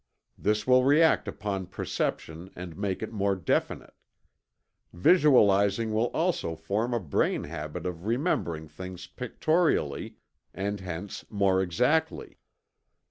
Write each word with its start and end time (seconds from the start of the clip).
This 0.35 0.65
will 0.65 0.83
react 0.83 1.27
upon 1.27 1.67
perception 1.67 2.49
and 2.55 2.75
make 2.75 3.03
it 3.03 3.11
more 3.11 3.35
definite. 3.35 3.93
Visualizing 4.93 5.93
will 5.93 6.07
also 6.07 6.55
form 6.55 6.91
a 6.91 6.99
brain 6.99 7.43
habit 7.43 7.85
of 7.85 8.07
remembering 8.07 8.67
things 8.67 9.05
pictorially, 9.05 10.15
and 10.55 10.79
hence 10.79 11.23
more 11.29 11.61
exactly." 11.61 12.39